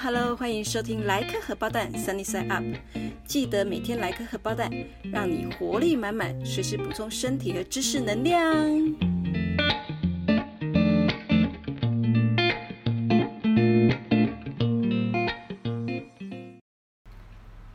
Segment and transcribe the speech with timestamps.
[0.00, 2.62] Hello，欢迎收听莱克荷包蛋 Sunny Side Up，
[3.26, 4.70] 记得每天来颗荷包蛋，
[5.12, 8.40] 让你活力满满，随时补充身体和知识能量。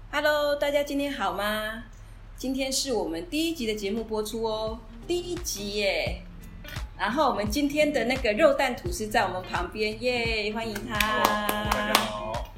[0.09, 1.83] Hello，大家今天好吗？
[2.37, 6.21] 今天是我们第一集的节目播出哦，第一集耶。
[7.03, 10.97] 然后我们今天的那个肉蛋吐司在我们旁边耶，欢迎他。
[11.69, 12.53] 大家好。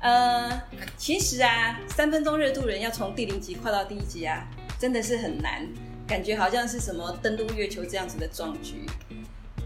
[0.00, 0.62] 呃，
[0.98, 4.46] 其实啊，三分钟热度人要从第零集跨到第一集啊，
[4.78, 5.66] 真的是很难，
[6.06, 8.84] 感觉好像是什么登陆月球这样子的壮举。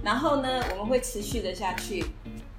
[0.01, 2.05] 然后呢，我们会持续的下去。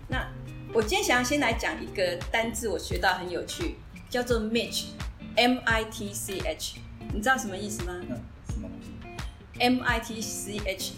[0.10, 0.28] 那
[0.74, 3.78] 我今天想要先来讲一个单字，我学到很有趣，
[4.10, 6.80] 叫做 Mitch，M I T C H，
[7.14, 8.92] 你知道什么意思吗嗯，什么东西
[9.58, 10.96] ？？M I T C H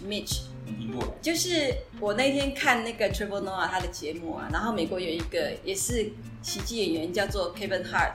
[1.20, 6.10] 就是我那天看那个 Trevor Noah 他的节目啊，然后美国有一个也是
[6.42, 8.14] 喜剧演员叫做 Kevin Hart，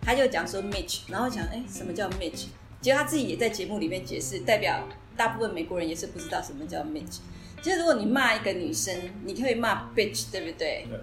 [0.00, 2.46] 他就讲说 Mitch，然后讲哎什么叫 Mitch，
[2.80, 7.18] 结果他自己也在节目里面解释，代表大部分美国人也是不知道什么叫 Mitch。
[7.62, 10.84] 就是如果你骂一个女生，你可以骂 bitch，对不对？
[10.88, 10.98] 对。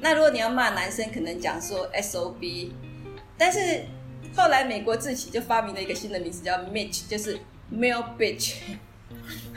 [0.00, 2.70] 那如果你要骂男生，可能讲说 SOB，
[3.38, 3.86] 但是
[4.36, 7.38] 后来美国自己就发明了一个新的名字叫 Mitch，就是
[7.72, 8.56] male bitch，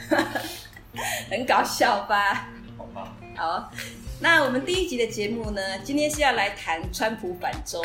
[1.30, 2.50] 很搞笑吧？
[2.78, 3.16] 好吧。
[3.36, 3.72] 好，
[4.20, 7.84] 那我们第一集的节目呢，今天是要来谈川普反中。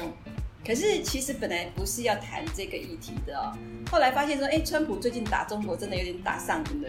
[0.64, 3.50] 可是其实本来不是要谈这个议题的哦，
[3.91, 6.88] 后来发现说，哎，川普最近打中国真的有点打上瘾了，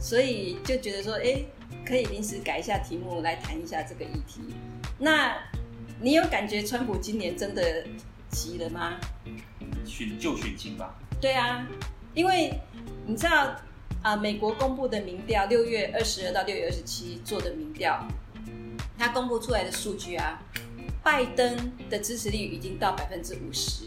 [0.00, 1.42] 所以就觉得说，哎，
[1.86, 4.40] 可以临时改一下题目来谈一下这个议题。
[4.98, 5.36] 那
[6.00, 7.84] 你有感觉川普今年真的
[8.30, 8.98] 急了吗？
[9.84, 10.94] 选就选情吧。
[11.20, 11.66] 对啊，
[12.14, 12.58] 因为
[13.06, 13.54] 你知道
[14.02, 18.06] 啊、美国公布的民调，六月二十二到六月二十七做的民调，
[18.98, 20.42] 他公布出来的数据啊，
[21.02, 23.84] 拜登的支持率已经到百分之五十，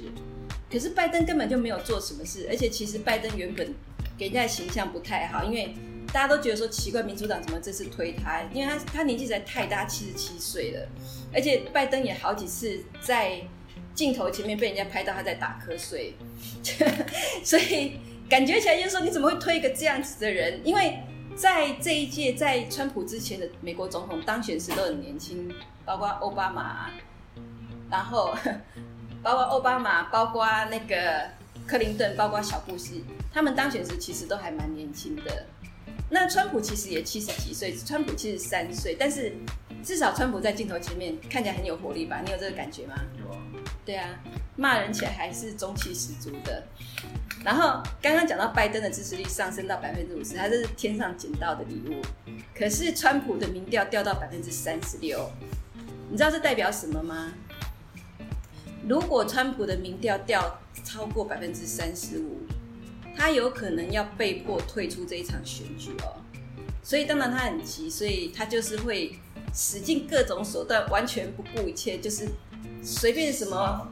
[0.71, 3.73] 可是拜登根本就没有做什么事，而且其实拜登原本
[4.17, 5.73] 给人家的形象不太好，因为
[6.11, 8.41] 大家都觉得说奇怪，民主党怎么这次推他？
[8.53, 10.87] 因为他他年纪实在太大，七十七岁了，
[11.33, 13.41] 而且拜登也好几次在
[13.95, 16.13] 镜头前面被人家拍到他在打瞌睡，
[17.43, 17.93] 所以
[18.29, 20.59] 感觉起来就是说，你怎么会推一个这样子的人？
[20.63, 20.99] 因为
[21.35, 25.53] 在这一届，在川普之前的美国总统当选时都很年轻，
[25.85, 26.89] 包括奥巴马，
[27.91, 28.33] 然后
[29.21, 31.29] 包括奥巴马，包括那个
[31.67, 35.45] 克林顿，包括小布希，他们当选时其实都还蛮年轻的。
[36.09, 39.33] 那川普其实也七十几岁，川普七十三岁，但是
[39.83, 42.21] 至少川普在镜头前面看起来很有活力吧？
[42.23, 42.95] 你有这个感觉吗？
[43.19, 43.37] 有啊。
[43.85, 44.09] 对啊，
[44.55, 46.63] 骂人起来还是中气十足的。
[47.43, 52.01] 然后刚刚讲到拜登的支持率上升到百分之五十，他这是天上捡到的礼物。
[52.55, 55.29] 可是川普的民调掉到百分之三十六，
[56.09, 57.33] 你知道这代表什么吗？
[58.87, 62.41] 如果川普的民调掉超过百分之三十五，
[63.15, 66.21] 他有可能要被迫退出这一场选举哦。
[66.81, 69.17] 所以当然他很急，所以他就是会
[69.53, 72.27] 使尽各种手段，完全不顾一切，就是
[72.83, 73.87] 随便什么。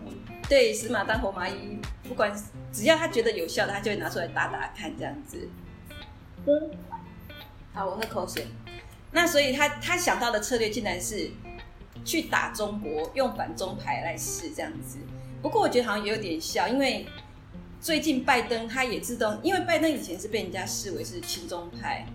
[0.49, 2.29] 对，死马当活马医，不管
[2.73, 5.49] 只要他觉得有效的，他就会拿出来打打看，这样子。
[7.73, 8.45] 好，我喝口水。
[9.11, 11.31] 那所以他他想到的策略竟然是
[12.03, 14.97] 去打中国，用反中牌来试这样子。
[15.41, 17.05] 不过我觉得好像也有点笑，因为
[17.79, 22.05] 最近拜登他也自动，因为拜登以前是被人家视为是亲中派，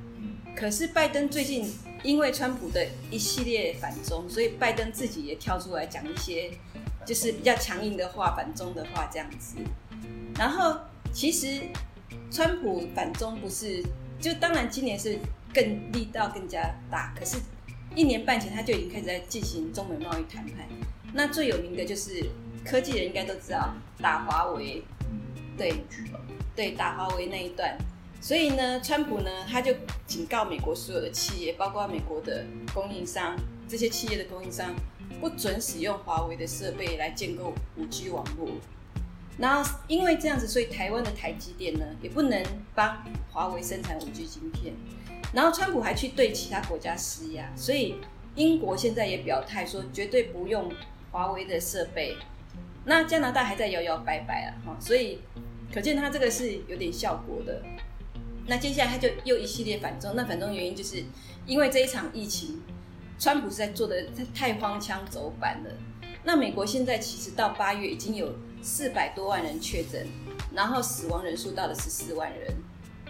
[0.54, 6.50] 可是拜登最近因为川普的一系列反中，所以拜登自己也跳出来讲一些。
[7.06, 9.54] 就是比较强硬的话，反中的话这样子。
[10.36, 10.76] 然后
[11.12, 11.62] 其实
[12.32, 13.80] 川普反中不是，
[14.20, 15.16] 就当然今年是
[15.54, 17.36] 更力道更加大，可是
[17.94, 20.66] 一年半前他就已经开始在进行中美贸易谈判。
[21.12, 22.28] 那最有名的就是
[22.64, 24.82] 科技人应该都知道打华为，
[25.56, 25.84] 对
[26.56, 27.78] 对打华为那一段。
[28.26, 29.72] 所以呢，川普呢他就
[30.04, 33.36] 警告美国所有的企业，包括美国的供应商，
[33.68, 34.74] 这些企业的供应商。
[35.20, 38.48] 不准使用华为的设备来建构五 G 网络，
[39.38, 42.42] 然后因为这样子，所以台湾的台积电呢也不能
[42.74, 43.00] 帮
[43.30, 44.74] 华为生产五 G 晶片。
[45.32, 47.94] 然后川普还去对其他国家施压，所以
[48.34, 50.68] 英国现在也表态说绝对不用
[51.12, 52.16] 华为的设备。
[52.84, 55.20] 那加拿大还在摇摇摆摆啊，哈，所以
[55.72, 57.62] 可见他这个是有点效果的。
[58.46, 61.02] 那接下来他就又一系列反中，那反中原因就是
[61.46, 62.62] 因为这一场疫情。
[63.18, 64.04] 川普是在做的
[64.34, 65.70] 太荒腔走板了。
[66.22, 70.06] 那美国现在其实到八月已经有四百多万人确诊，
[70.52, 72.54] 然后死亡人数到了十四万人。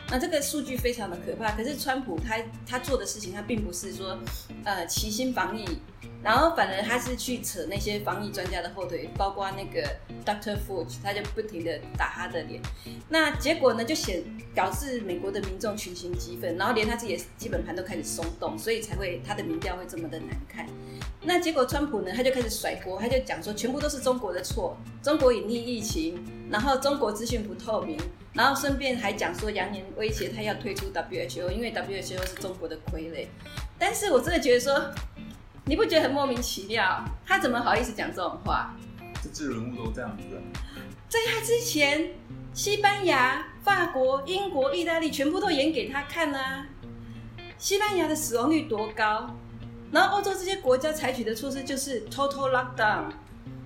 [0.09, 1.51] 那这个数据非常的可怕。
[1.57, 4.17] 可是川普他他做的事情，他并不是说
[4.63, 5.67] 呃齐心防疫，
[6.27, 9.89] 然后反而他是去扯那些防疫专家的后腿，包括那个
[10.25, 12.61] Doctor Fauci，他就不停的打他的脸。
[13.09, 20.67] 那结果呢，就显导致美国的民众群情激愤，然后连他自己的基本盘都开始松动，所以才会他的民调会这么的难看。
[21.23, 26.19] 那结果川普呢，他就开始甩锅，他就讲说全部都是中国的错，中国隐匿疫情，
[26.51, 27.97] 然后中国资讯不透明，
[28.33, 33.29] 然后顺便还讲说扬言威胁他要退出 WHO，因为 WHO 是中国的傀儡。
[33.79, 34.91] 但是我真的觉得说。
[35.69, 37.05] 你不觉得很莫名其妙？
[37.27, 38.73] 他怎么好意思讲这种话？
[39.21, 40.25] 这治人物都这样子。
[41.09, 42.13] 在他之前，
[42.55, 46.69] 西班牙、法国、英国、意大利全部都演给他看啊。
[47.59, 49.37] 西班牙的死亡率多高？
[49.91, 53.07] 然后欧洲这些国家采取的措施就是 total lockdown，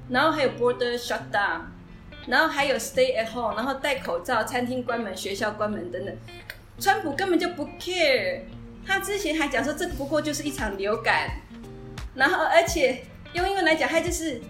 [0.08, 1.60] 然后还有 border shutdown，
[2.26, 6.16] 然后还有 stay at home，然后戴口罩，餐厅关门，学校关门等等。
[6.78, 8.40] 川普根本就不 care，
[8.86, 11.42] 他之前还讲说这不过就是一场流感。
[12.14, 13.02] 然后，而且
[13.32, 14.40] 用英文来讲，他就是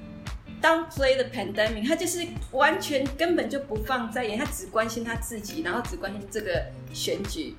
[0.62, 7.54] downplay the pandemic，他就是完全根本就不放在眼，他只关心他自己，然后只关心这个选举。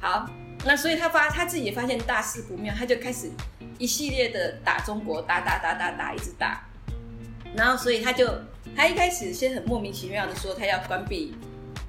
[0.00, 0.28] 好，
[0.64, 3.30] 那所以他发他自己也发现大事不妙，他就开始
[3.78, 6.64] 一系列的打中国，打打打打打，一直打。
[7.54, 8.28] 然后，所以他就
[8.76, 11.34] 他一开始先很莫名其妙的说他要关闭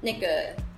[0.00, 0.26] 那个。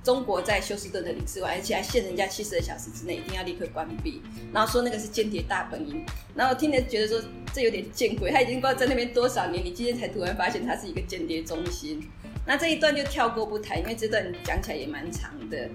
[0.02, 6.04] 中国在休斯顿的领事馆，而且还限人家七十二小时之内一定要立刻关闭，然后说那个是间谍大本营，
[6.34, 7.20] 然后听着觉得说
[7.52, 12.08] 这有点见鬼，他已经不知道在那边多少年，你今天才突然发现他是一个间谍中心，
[12.46, 15.68] 那这一段就跳过不谈，因为这段讲起来也蛮长的。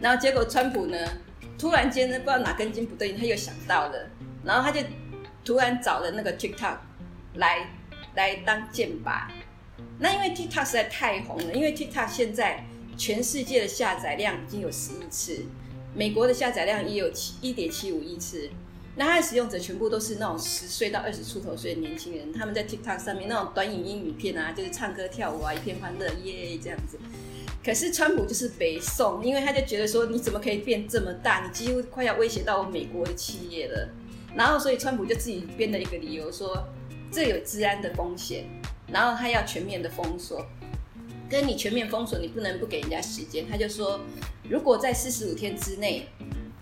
[0.00, 0.96] 然后结果川普呢，
[1.58, 4.08] 突然间呢不知道哪根筋不对，他又想到了，
[4.44, 4.86] 然后他就
[5.44, 6.76] 突然找了那个 TikTok
[7.34, 7.68] 来
[8.14, 9.26] 来当剑靶。
[9.98, 12.64] 那因为 TikTok 实在太红了，因为 TikTok 现在。
[12.96, 15.44] 全世界的下载量已经有十亿次，
[15.94, 18.48] 美国的下载量也有七一点七五亿次。
[18.94, 26.98] 那它的使用者全部都是那种十岁到二十出头岁的年轻人，他们在 TikTok 上面那种短影音影片啊，就是唱歌跳舞啊，一片欢乐耶这样子。
[27.64, 33.88] 可是川普就是北宋，因为他就觉得说你怎么可以变这么大，你几乎快要威胁到我美国的企业了。
[34.34, 36.66] 然后所以川普就自己编了一个理由说，
[37.10, 38.44] 这有治安的风险，
[38.88, 40.44] 然后他要全面的封锁。
[41.32, 43.46] 跟你全面封锁，你不能不给人家时间。
[43.48, 43.98] 他就说，
[44.50, 46.06] 如果在四十五天之内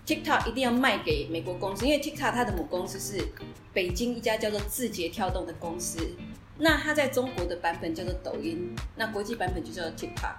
[0.07, 3.21] ，TikTok 一定要卖给美国公司，因为 TikTok 它的母公司是
[3.73, 5.99] 北京一家叫做字节跳动的公司。
[6.57, 10.35] 那它在中国的版本叫做抖音，那国际版本就叫做 TikTok。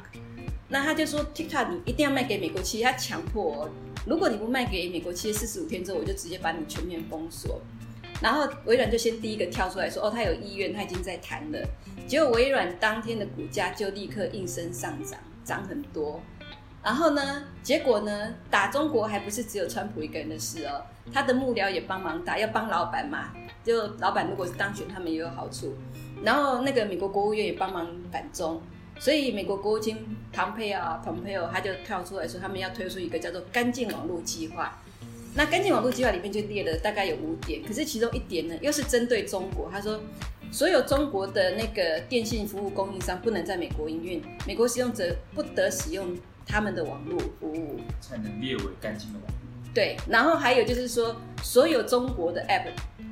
[0.69, 3.69] 那他就说，TikTok 你一定要卖给美国企业，他强迫，
[4.06, 7.61] 如果你不卖给美国企业，四十五天之后我就直接把你全面封锁。
[8.23, 11.58] 然后微软就先第一个跳出来说：“哦，他有意愿，他已经在谈了。”
[12.12, 16.20] 结果微软当天的股价就立刻应声上涨，涨很多。
[16.84, 23.32] 然后呢，结果呢，打中国还不是只有川普一个人的事哦，他的幕僚也帮忙打，要帮老板嘛。
[23.64, 25.74] 就老板如果是当选，他们也有好处。
[26.22, 28.60] 然后那个美国国务院也帮忙反中，
[28.98, 29.96] 所以美国国务卿
[30.34, 34.78] 庞佩奥，庞佩奥他就跳出来说，他们要推出一个叫做“干净网络计划”。
[35.34, 39.70] 那干净网络计划里面就列了大概有五点，可是其中一点呢，又是针对中国。
[39.72, 39.98] 他说，
[40.52, 46.14] 所有中国的那个电信服务供应商不能在美国营运，美国使用者不得使用
[46.46, 49.72] 他们的网络服务，才能列为干净的网络。
[49.75, 52.69] 对，然后还有就是说，所有中国的 App，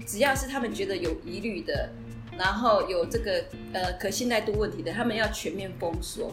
[0.07, 1.89] 只要是他们觉得有疑虑的，
[2.37, 6.31] 然后有这个呃可信赖度问题的，他们要全面封锁。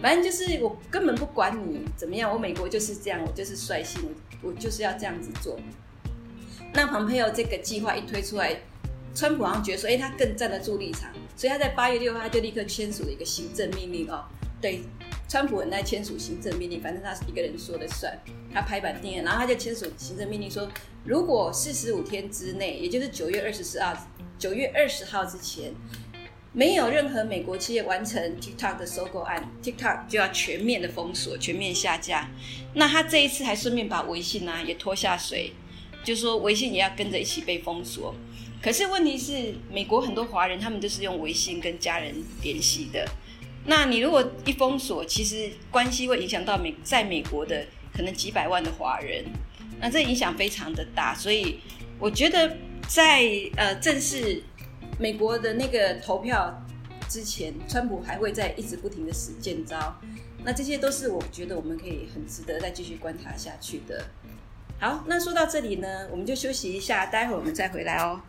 [0.00, 4.02] 反正就是我根本不管你怎么样，我美国就是这样，我就是率性，
[4.40, 5.58] 我就是要这样子做。
[6.72, 8.56] 那蓬佩奥这个计划一推出来，
[9.14, 14.24] 川普好像觉得说，哎，他更站得住立场，所以他在八月六号他就立刻签署了一个行政命令哦。
[14.60, 14.82] 对，
[15.28, 18.12] 川普很爱签署行政命令，反正他是一个人说了算，
[18.52, 20.68] 他拍板定案，然后他就签署行政命令说，
[21.04, 23.94] 如果四十五天之内，也就是九月二十四号，
[24.38, 25.72] 九月二十号之前。
[26.56, 32.30] 没有任何美国企业完成 TikTok 的收购案，TikTok 就要全面的封锁、全面下架。
[32.74, 35.52] 那他这一次还顺便把微信啊也拖下水，
[36.04, 38.14] 就说微信也要跟着一起被封锁。
[38.64, 43.06] 可是问题是，美国很多华人他们都是用微信跟家人联系的。
[43.66, 49.22] 那你如果一封锁，其实关系会影响到美在美国的可能几百万的华人，
[49.78, 51.14] 那这影响非常的大。
[51.14, 51.60] 所以
[51.98, 52.56] 我觉得
[52.88, 53.22] 在
[53.56, 54.42] 呃正式。
[54.96, 56.64] 美国的那个投票
[57.08, 59.92] 之前，川普还会在一直不停的使剑招，
[60.44, 64.04] 那这些都是我觉得我们可以很值得再继续观察下去的。
[64.78, 68.20] 好，那说到这里呢，我们就休息一下，待会儿我们再回来哦。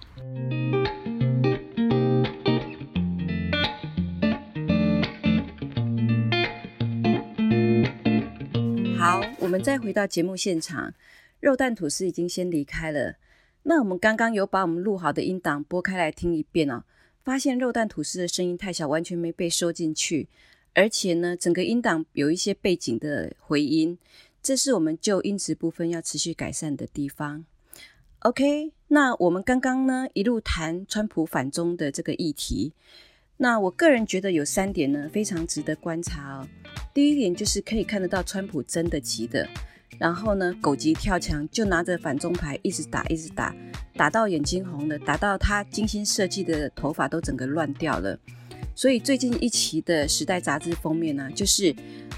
[8.98, 10.94] 好，我们再回到节目现场，
[11.42, 13.16] 肉蛋吐司已经先离开了。
[13.64, 16.84] 那我们刚刚有把我们录好的音档拨开来听一遍哦，
[17.24, 20.30] 发现肉蛋吐司的声音太小，完全没被收进去，
[20.74, 23.98] 而且呢，整个音档有一些背景的回音，
[24.46, 27.46] 这是我们就音质部分要持续改善的地方。
[28.20, 32.72] OK，那我们刚刚呢一路谈川普反中的这个议题，
[33.38, 36.48] 那我个人觉得有三点呢非常值得观察哦。
[36.94, 39.50] 第一点就是可以看得到川普真的急的。
[39.98, 43.52] 然后呢，狗急跳墙，就拿着反中牌一直打，一直打，
[43.96, 48.20] 打到眼睛红了，打到他精心设计的头发都整个乱掉了。
[48.76, 51.74] 所以最近一期的《时代》杂志封面呢，就是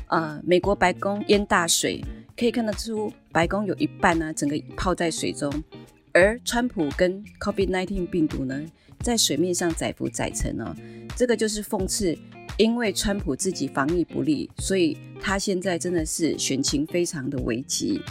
[0.08, 2.04] 呃，美国白宫淹大水，
[2.36, 5.52] 可以看得出白宫有一半呢，整个泡在水中，
[6.12, 8.66] 而川普跟 COVID-19 病毒呢，
[9.02, 10.76] 在水面上载浮载沉哦，
[11.16, 12.18] 这个就是讽刺。
[12.58, 18.02] 因为川普自己防疫不力，所以他现在真的是选情非常的危急，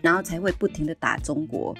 [0.00, 1.76] 然后才会不停的打中国。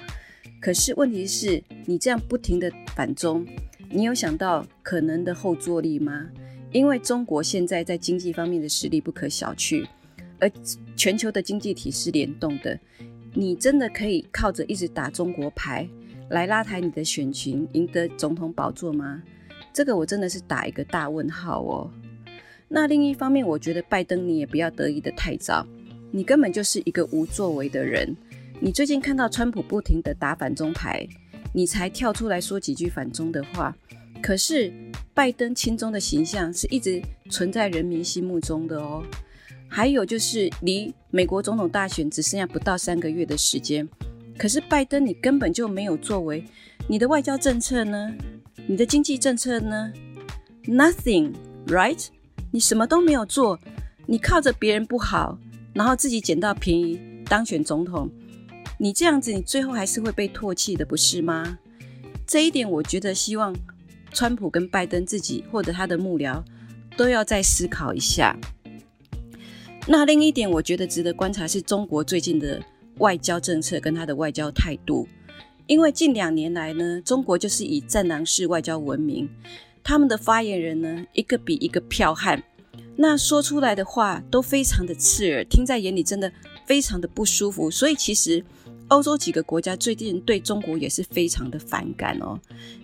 [0.59, 3.47] 可是问题是，你这样不停的反中，
[3.91, 6.29] 你有想到可能的后坐力吗？
[6.71, 9.83] 因为中国现在在经济方面的实力不可小觑，
[10.39, 10.49] 而
[10.95, 12.79] 全球的经济体是联动的，
[13.33, 15.89] 你真的可以靠着一直打中国牌
[16.29, 19.23] 来拉抬你的选情，赢得总统宝座吗？
[19.73, 21.91] 这个我真的是打一个大问号哦。
[22.67, 25.65] 那另一方面，我觉得拜登你也不要得意的太早，
[26.11, 28.15] 你根本就是一个无作为的人。
[28.59, 31.07] 你最近看到川普不停的打反中牌，
[31.53, 33.75] 你才跳出来说几句反中的话。
[34.21, 34.73] 可是
[35.13, 39.03] 拜登亲中的形象是一直存在人民心目中的哦。
[39.67, 43.87] 还有就是离美国总统大选只剩下不到三个月的时间，
[44.37, 46.43] 可是拜登你根本就没有作为，
[46.87, 48.11] 你的外交政策呢？
[48.67, 49.93] 你的经济政策呢
[50.65, 51.33] ？Nothing,
[51.67, 52.07] right？
[52.51, 53.59] 你什么都没有做，
[54.07, 55.37] 你靠着别人不好，
[55.73, 58.09] 然后自己捡到便宜当选总统，
[58.81, 61.59] 你这样子，你最后还是会被唾弃的，不是吗？
[62.25, 63.53] 这一点，我觉得希望
[64.13, 66.41] 川普跟拜登自己或者他的幕僚
[66.95, 68.39] 都要再思考一下。
[69.85, 72.63] 那另一点，我觉得值得观察是中国最近的
[72.99, 75.05] 外交政策跟他的外交态度。
[75.67, 79.27] 因为近两年来呢，中国就是以战狼式外交闻名，
[79.83, 82.41] 他们的发言人呢，一个比一个剽悍，
[82.95, 86.31] 那说出来的话都非常的刺耳，听在眼里真的
[86.65, 87.69] 非常的不舒服。
[87.69, 88.43] 所以其实
[88.89, 92.39] 欧洲几个国家最近对中国也是非常的反感哦。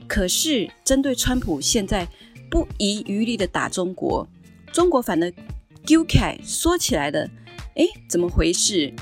[0.08, 2.08] 可是针对川普现在
[2.50, 4.28] 不遗余力的打中国，
[4.72, 5.32] 中国反而
[5.86, 7.30] 丢开说起来了，
[7.76, 8.94] 诶，怎么回事？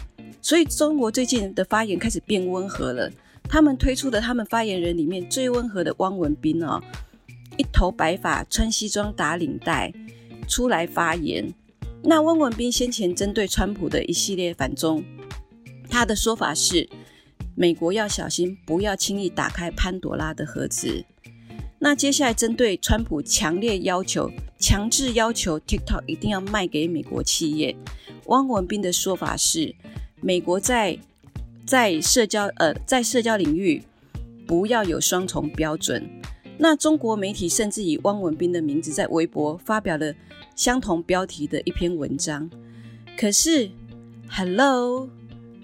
[0.41, 3.11] 所以中国最近的发言开始变温和了。
[3.49, 6.81] 他们推出的他们发言人里面最温和的汪文斌哦，
[7.57, 9.93] 一头白发，穿西装打领带
[10.47, 11.53] 出来发言。
[12.03, 15.03] 那汪文斌先前针对川普的一系列反中，
[15.93, 16.89] 他的说法是：
[17.53, 21.05] 美国要小心，不要轻易打开潘多拉的盒子。
[21.77, 27.75] 那接下来针对川普强烈要求、强制要求 TikTok 一定要卖给美国企业，
[28.25, 29.75] 汪文斌的说法是：
[30.19, 30.97] 美国在。
[31.65, 33.81] 在社交呃，在社交领域
[34.45, 36.05] 不要有双重标准。
[36.57, 40.13] 那中国媒体甚至以汪文斌的名字在微博发表了
[40.57, 42.49] 相同标题的一篇文章。
[43.17, 43.71] 可是
[44.29, 45.07] ，Hello，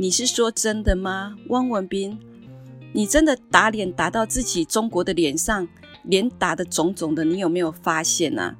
[0.01, 1.35] 你是说真的吗？
[1.49, 2.17] 汪文斌，
[2.93, 5.67] 你真的打脸打到自己中国的脸上，
[6.03, 8.55] 脸打的肿肿的，你有没有发现啊？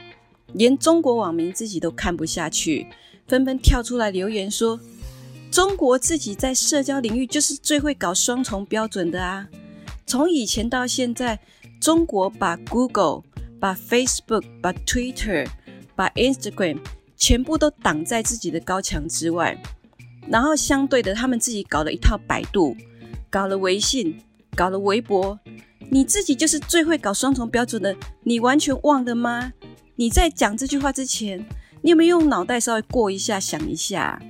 [0.51, 2.87] 连中国网民自己都看不下去，
[3.25, 4.77] 纷纷跳出来留言说。
[5.49, 9.47] 中国自己在社交领域就是最会搞双重标准的啊！
[10.05, 11.39] 从以前到现在，
[11.79, 13.23] 中国把 Google、
[13.61, 15.47] 把 Facebook、把 Twitter、
[15.95, 16.79] 把 Instagram
[17.15, 19.57] 全部都挡在自己的高墙之外，
[20.29, 22.75] 然后相对的，他们自己搞了一套百度，
[23.29, 24.21] 搞了微信，
[24.55, 25.39] 搞了微博。
[25.89, 29.51] 你自己就是最会搞双重标准的，你完全忘了吗？
[29.95, 31.43] 你在讲这句话之前，
[31.81, 34.21] 你有没有用脑袋稍微过一下，想一下？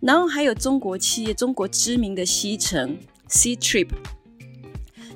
[0.00, 3.88] 然后还有中国企业，中国知名的西城 C Trip，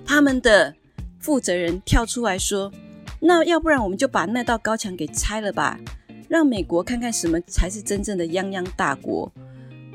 [0.07, 0.75] 他们的
[1.19, 2.73] 负责人跳出来说
[3.21, 5.79] ：“那要不然我们就把那道高墙给拆了吧，
[6.27, 9.31] 让美国看看什么才是真正的泱泱大国。”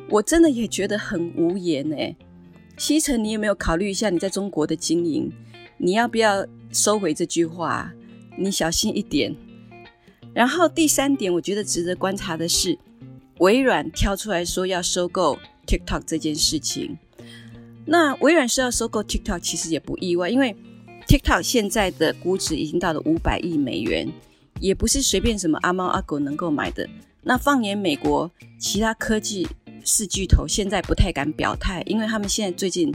[0.10, 2.16] 我真的也觉得很无言哎。
[2.78, 5.32] 西城，你有没有考虑一下你在中国的经营？
[5.78, 7.94] 你要不要收回这句话？
[8.38, 9.36] 你小心一点。
[10.34, 12.78] 然后第三点，我觉得值得观察的是。
[13.40, 16.98] 微软跳出来说要收购 TikTok 这件事情，
[17.86, 20.56] 那微软是要收购 TikTok，其实也不意外，因为
[21.06, 24.10] TikTok 现在的估值已经到了五百亿美元，
[24.62, 26.88] 也不是随便什么阿猫阿狗能够买的。
[27.24, 29.46] 那放眼美国，其他科技
[29.86, 32.92] 四巨头现在不太敢表态，因为他们现在最近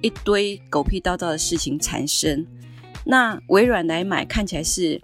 [0.00, 2.46] 一堆狗屁叨叨的事情产生。
[3.04, 5.00] 那微软来买看起来是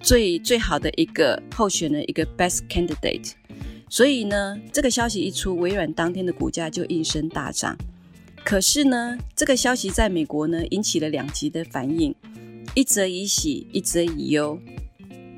[0.00, 3.32] 最最好的一个候选人，一个 best candidate。
[3.88, 7.76] 所以呢，这个消息一出，微软当天的股价就应声大涨。
[8.44, 12.14] 可是呢，这个消息在美国呢引起了两极的反应，
[12.74, 14.58] 一则以喜，一则以忧。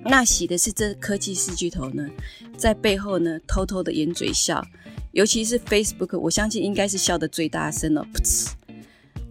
[0.04, 2.08] 那喜的是这科技四巨头呢，
[2.56, 4.64] 在背后呢偷偷的掩嘴笑，
[5.12, 8.06] 尤其是 Facebook，我相信应该是笑得最大声了。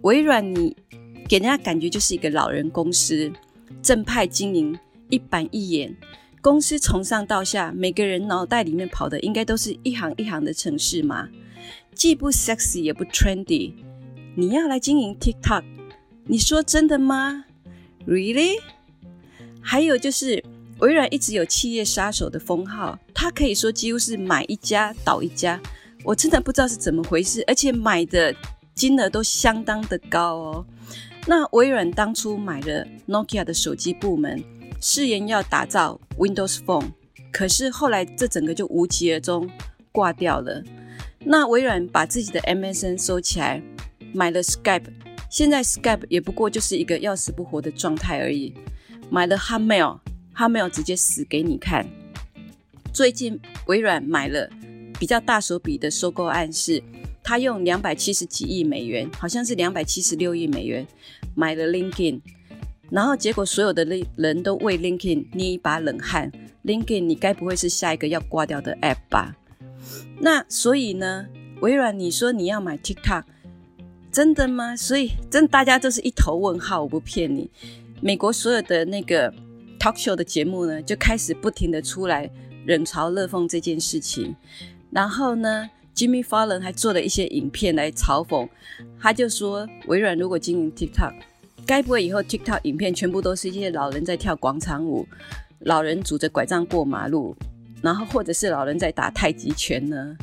[0.02, 0.76] 微软，你
[1.28, 3.32] 给人家感觉就是一个老人公司，
[3.82, 5.96] 正派经营，一板一眼。
[6.40, 11.28] 公司从上到下，每个人脑袋里面跑的应该都是一行一行的城市嘛，
[11.94, 13.72] 既不 sexy 也不 trendy。
[14.36, 15.64] 你要来经营 TikTok，
[16.26, 17.44] 你说真的吗
[18.06, 18.60] ？Really？
[19.60, 20.42] 还有就是
[20.78, 25.60] 微软一直有企业杀手的封号，它可以说几乎是买一家倒一家，
[26.04, 28.34] 我真的不知道是怎么回事，而且买的
[28.74, 30.66] 金额都相当的高哦。
[31.26, 34.42] 那微软当初买了 Nokia 的手机部门。
[34.80, 36.92] 誓言要打造 Windows Phone，
[37.32, 39.50] 可是后来这整个就无疾而终，
[39.90, 40.62] 挂掉了。
[41.18, 43.60] 那微软把自己的 MSN 收起来，
[44.14, 44.84] 买了 Skype，
[45.28, 48.54] 现在 Skype 也不过就是一个要死不活的状态而已。
[49.10, 49.98] 买了 Hamil
[50.38, 51.84] 他没有直接死给你看。
[52.92, 54.48] 最近微软买了
[54.96, 56.80] 比较大手笔的收购案，是
[57.24, 60.86] 他用两百七十几亿美元，好像是两百七十六亿美元
[61.34, 62.20] 买了 LinkedIn。
[62.88, 66.30] 然后结果，所有的人都为 LinkedIn 捏一把冷汗。
[66.64, 69.34] LinkedIn，你该不会是下一个要挂掉的 App 吧？
[70.20, 71.26] 那所以呢，
[71.60, 73.24] 微软，你说你要买 TikTok，
[74.12, 74.76] 真的吗？
[74.76, 77.50] 所以真大家都是一头问号，我不骗你。
[78.00, 79.34] 美国所有的那个
[79.78, 82.28] Talk Show 的节目呢，就开始不停的出来
[82.66, 84.34] 冷嘲热讽这件事情。
[84.90, 88.48] 然后呢，Jimmy Fallon 还做了一些影片来嘲讽，
[89.00, 91.14] 他就说，微软如果经营 TikTok。
[91.66, 95.06] 该不会以后 TikTok 影片全部都是一些老人在跳广场舞，
[95.60, 97.36] 老人拄着拐杖过马路，
[97.82, 100.16] 然后或者是老人在打太极拳呢？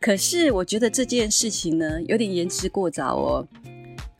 [0.00, 3.48] 可是我觉得这件事情呢，有点言之过早哦。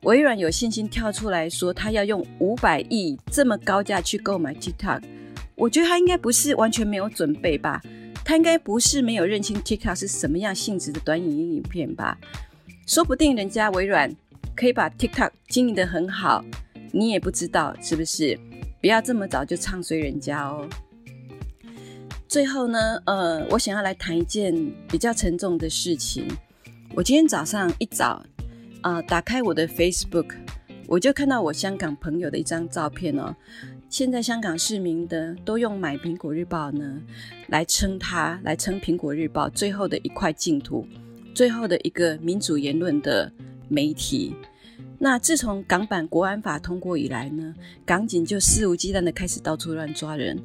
[0.03, 5.03] 微软有信心跳出来说，他要用五百亿这么高价去购买 TikTok，
[5.55, 7.83] 我觉得他应该不是完全没有准备吧？
[8.25, 12.19] 他应该不是没有认清 TikTok 是什么样性质的短影音影片吧？
[12.87, 14.15] 说不定人家微软。
[14.57, 16.45] 可以把 TikTok 经营的很好，
[16.91, 18.37] 你也不知道是不是？
[18.81, 20.69] 不要这么早就唱衰人家哦。
[22.27, 24.53] 最后呢，呃，我想要来谈一件
[24.89, 26.27] 比较沉重的事情。
[26.93, 28.21] 我今天早上一早，
[28.83, 30.35] 啊，打开我的 Facebook，
[30.87, 33.35] 我就看到我香港朋友的一张照片哦。
[33.89, 37.01] 现在香港市民的都用买苹果日报呢
[37.49, 40.87] 来称它，来称苹果日报最后的一块净土，
[41.35, 43.33] 最后的一个民主言论的。
[43.71, 44.35] 媒体，
[44.99, 50.43] 那自从港版国安法通过以来呢，港警就肆无忌惮的开始到处乱抓人。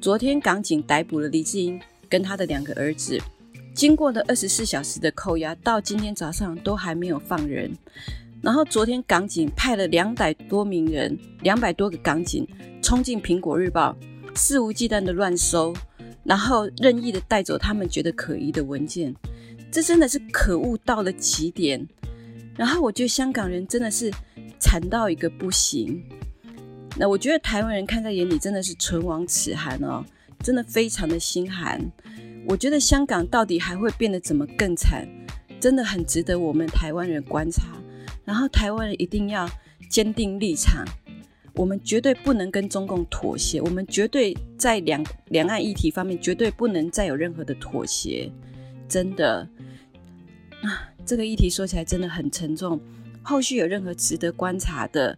[0.00, 3.18] 昨天港警逮捕了李志英跟他的两个儿子，
[3.80, 7.74] 经过了二十四小时的扣押，到今天早上都还没有放人。
[8.42, 12.46] 然后昨天港警派了两百多名人，两百多个港警
[12.82, 13.96] 冲进苹果日报，
[14.34, 15.72] 肆无忌惮的乱搜，
[16.24, 19.16] 然后任意的带走他们觉得可疑的文件。
[19.72, 21.88] 这真的是可恶到了极点。
[22.58, 24.12] 然后我觉得香港人真的是
[24.58, 26.04] 惨到一个不行，
[26.98, 30.04] 那我觉得台湾人看在眼里真的是唇亡齿寒哦，
[30.42, 31.80] 真的非常的心寒。
[32.50, 35.06] 我觉得香港到底还会变得怎么更惨，
[35.60, 37.62] 真的很值得我们台湾人观察。
[38.24, 39.48] 然后台湾人一定要
[39.88, 40.84] 坚定立场，
[41.54, 48.28] 我们绝对不能跟中共妥协，我们绝对在两两岸议题方面绝对不能再有任何的妥协，
[48.88, 49.48] 真的
[50.62, 50.90] 啊。
[51.06, 52.80] 这个议题说起来真的很沉重，
[53.22, 55.16] 后续有任何值得观察的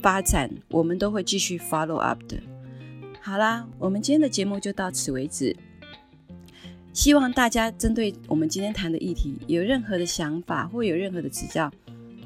[0.00, 2.38] 发展，我们都会继续 follow up 的。
[3.20, 5.54] 好啦，我们今天的节目就到此为止。
[6.94, 11.70] 希望大家针对我们今天谈的议题有任何的想法或有任何的指教，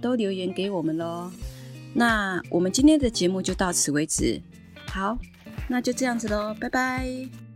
[0.01, 1.33] 都留言给我们喽。
[1.95, 4.41] 那我们今天的节目就到此为止。
[4.87, 5.19] 好，
[5.67, 7.48] 那就这样子喽，拜拜。